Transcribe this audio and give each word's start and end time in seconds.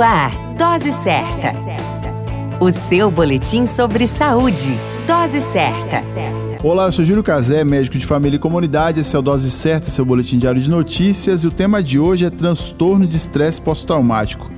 Ar, 0.00 0.30
Dose 0.56 0.92
Certa. 0.92 1.52
O 2.60 2.70
seu 2.70 3.10
boletim 3.10 3.66
sobre 3.66 4.06
saúde. 4.06 4.78
Dose 5.06 5.42
Certa. 5.42 6.02
Olá, 6.62 6.86
eu 6.86 6.92
sou 6.92 7.04
Júlio 7.04 7.22
Cazé, 7.22 7.64
médico 7.64 7.98
de 7.98 8.06
família 8.06 8.36
e 8.36 8.38
comunidade. 8.38 9.00
Esse 9.00 9.16
é 9.16 9.18
o 9.18 9.22
Dose 9.22 9.50
Certa, 9.50 9.90
seu 9.90 10.04
boletim 10.04 10.38
diário 10.38 10.60
de 10.60 10.70
notícias. 10.70 11.42
E 11.42 11.48
o 11.48 11.50
tema 11.50 11.82
de 11.82 11.98
hoje 11.98 12.26
é 12.26 12.30
transtorno 12.30 13.06
de 13.06 13.16
estresse 13.16 13.60
pós-traumático. 13.60 14.48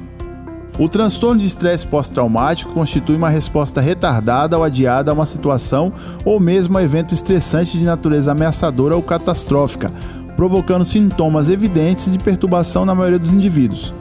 O 0.79 0.89
transtorno 0.89 1.41
de 1.41 1.46
estresse 1.46 1.86
pós-traumático 1.86 2.72
constitui 2.72 3.16
uma 3.16 3.30
resposta 3.30 3.80
retardada 3.80 4.59
ou 4.59 4.64
adiada 4.64 5.11
a 5.11 5.14
uma 5.14 5.27
situação 5.27 5.93
ou 6.25 6.38
mesmo 6.38 6.77
a 6.77 6.82
evento 6.82 7.14
estressante 7.14 7.79
de 7.79 7.84
natureza 7.84 8.32
ameaçadora 8.32 8.95
ou 8.95 9.02
catastrófica, 9.02 9.91
provocando 10.36 10.84
sintomas 10.84 11.48
evidentes 11.48 12.12
de 12.12 12.18
perturbação 12.18 12.84
na 12.84 12.95
maioria 12.95 13.18
dos 13.18 13.32
indivíduos. 13.32 14.00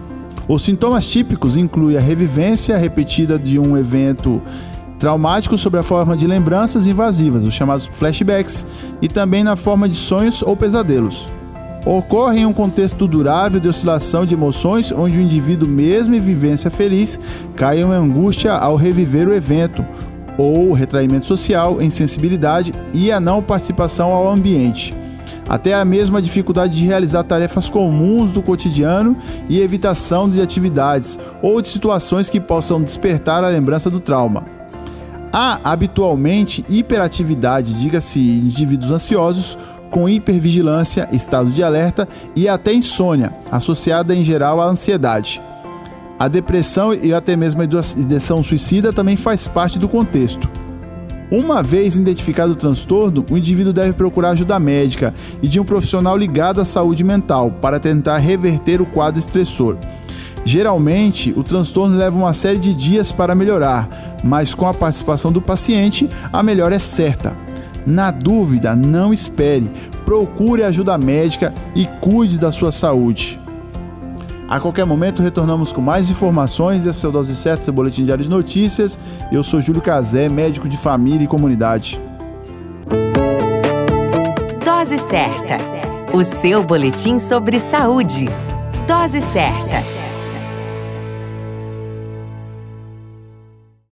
Os 0.49 0.63
sintomas 0.63 1.05
típicos 1.05 1.55
incluem 1.55 1.95
a 1.95 2.01
revivência 2.01 2.75
repetida 2.75 3.37
de 3.37 3.59
um 3.59 3.77
evento 3.77 4.41
traumático 4.97 5.55
sob 5.55 5.77
a 5.77 5.83
forma 5.83 6.17
de 6.17 6.25
lembranças 6.25 6.87
invasivas, 6.87 7.45
os 7.45 7.53
chamados 7.53 7.85
flashbacks, 7.85 8.65
e 8.99 9.07
também 9.07 9.43
na 9.43 9.55
forma 9.55 9.87
de 9.87 9.93
sonhos 9.93 10.41
ou 10.41 10.57
pesadelos. 10.57 11.29
Ocorre 11.85 12.39
em 12.39 12.47
um 12.47 12.51
contexto 12.51 13.07
durável 13.07 13.59
de 13.59 13.67
oscilação 13.67 14.25
de 14.25 14.33
emoções, 14.33 14.91
onde 14.91 15.19
o 15.19 15.21
indivíduo, 15.21 15.69
mesmo 15.69 16.15
em 16.15 16.19
vivência 16.19 16.71
feliz, 16.71 17.19
cai 17.55 17.79
em 17.79 17.83
angústia 17.83 18.53
ao 18.53 18.75
reviver 18.75 19.27
o 19.27 19.33
evento, 19.35 19.85
ou 20.35 20.73
retraimento 20.73 21.25
social, 21.25 21.79
insensibilidade 21.79 22.73
e 22.91 23.11
a 23.11 23.19
não 23.19 23.43
participação 23.43 24.11
ao 24.11 24.27
ambiente 24.27 24.95
até 25.49 25.73
a 25.73 25.83
mesma 25.83 26.21
dificuldade 26.21 26.75
de 26.75 26.85
realizar 26.85 27.23
tarefas 27.23 27.69
comuns 27.69 28.31
do 28.31 28.41
cotidiano 28.41 29.17
e 29.49 29.59
evitação 29.59 30.29
de 30.29 30.39
atividades 30.39 31.17
ou 31.41 31.59
de 31.59 31.67
situações 31.67 32.29
que 32.29 32.39
possam 32.39 32.81
despertar 32.81 33.43
a 33.43 33.49
lembrança 33.49 33.89
do 33.89 33.99
trauma. 33.99 34.45
Há 35.33 35.59
habitualmente 35.63 36.63
hiperatividade, 36.69 37.73
diga-se 37.73 38.19
indivíduos 38.19 38.91
ansiosos, 38.91 39.57
com 39.89 40.07
hipervigilância, 40.07 41.09
estado 41.11 41.49
de 41.49 41.63
alerta 41.63 42.07
e 42.35 42.47
até 42.47 42.71
insônia, 42.71 43.33
associada 43.51 44.15
em 44.15 44.23
geral 44.23 44.61
à 44.61 44.65
ansiedade. 44.65 45.41
A 46.19 46.27
depressão 46.27 46.93
e 46.93 47.13
até 47.13 47.35
mesmo 47.35 47.61
a 47.61 47.65
ideação 47.97 48.43
suicida 48.43 48.93
também 48.93 49.15
faz 49.15 49.47
parte 49.47 49.79
do 49.79 49.87
contexto. 49.87 50.49
Uma 51.31 51.61
vez 51.61 51.95
identificado 51.95 52.53
o 52.53 52.55
transtorno, 52.55 53.23
o 53.29 53.37
indivíduo 53.37 53.71
deve 53.71 53.93
procurar 53.93 54.31
ajuda 54.31 54.59
médica 54.59 55.13
e 55.43 55.47
de 55.47 55.59
um 55.59 55.63
profissional 55.63 56.17
ligado 56.17 56.59
à 56.59 56.65
saúde 56.65 57.03
mental 57.03 57.51
para 57.61 57.79
tentar 57.79 58.17
reverter 58.17 58.81
o 58.81 58.85
quadro 58.85 59.19
estressor. 59.19 59.77
Geralmente, 60.43 61.31
o 61.37 61.43
transtorno 61.43 61.95
leva 61.95 62.17
uma 62.17 62.33
série 62.33 62.57
de 62.57 62.73
dias 62.73 63.11
para 63.11 63.35
melhorar, 63.35 64.17
mas 64.23 64.55
com 64.55 64.67
a 64.67 64.73
participação 64.73 65.31
do 65.31 65.39
paciente, 65.39 66.09
a 66.33 66.41
melhora 66.41 66.75
é 66.75 66.79
certa. 66.79 67.35
Na 67.85 68.09
dúvida, 68.09 68.75
não 68.75 69.13
espere, 69.13 69.69
procure 70.05 70.63
ajuda 70.63 70.97
médica 70.97 71.53
e 71.75 71.85
cuide 71.85 72.39
da 72.39 72.51
sua 72.51 72.71
saúde. 72.71 73.39
A 74.49 74.59
qualquer 74.59 74.83
momento 74.83 75.21
retornamos 75.21 75.71
com 75.71 75.79
mais 75.79 76.09
informações. 76.09 76.83
Esse 76.83 77.05
é 77.05 77.09
o 77.09 77.11
Dose 77.11 77.35
Certa, 77.35 77.61
seu 77.61 77.71
boletim 77.71 78.03
diário 78.03 78.23
de 78.23 78.29
notícias. 78.29 78.97
Eu 79.31 79.43
sou 79.43 79.61
Júlio 79.61 79.79
Cazé, 79.79 80.27
médico 80.27 80.67
de 80.67 80.75
família 80.75 81.23
e 81.23 81.27
comunidade. 81.27 82.01
Dose 84.65 84.97
Certa, 84.97 85.57
o 86.11 86.23
seu 86.23 86.63
boletim 86.63 87.19
sobre 87.19 87.59
saúde. 87.59 88.27
Dose 88.87 89.21
Certa. 89.21 90.08